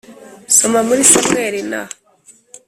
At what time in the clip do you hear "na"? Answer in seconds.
1.71-1.81